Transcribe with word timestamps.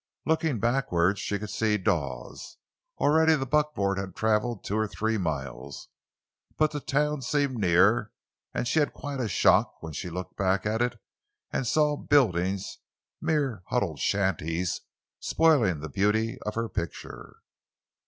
Looking 0.25 0.59
backward, 0.59 1.19
she 1.19 1.37
could 1.37 1.51
see 1.51 1.77
Dawes. 1.77 2.57
Already 2.97 3.35
the 3.35 3.45
buckboard 3.45 3.99
had 3.99 4.15
traveled 4.15 4.63
two 4.63 4.75
or 4.75 4.87
three 4.87 5.19
miles, 5.19 5.89
but 6.57 6.71
the 6.71 6.79
town 6.79 7.21
seemed 7.21 7.59
near, 7.59 8.11
and 8.51 8.67
she 8.67 8.79
had 8.79 8.93
quite 8.93 9.19
a 9.19 9.27
shock 9.27 9.83
when 9.83 9.93
she 9.93 10.09
looked 10.09 10.35
back 10.35 10.65
at 10.65 10.81
it 10.81 10.99
and 11.51 11.67
saw 11.67 11.95
the 11.95 12.01
buildings, 12.07 12.79
mere 13.21 13.61
huddled 13.67 13.99
shanties, 13.99 14.81
spoiling 15.19 15.81
the 15.81 15.87
beauty 15.89 16.39
of 16.47 16.55
her 16.55 16.67
picture. 16.67 17.35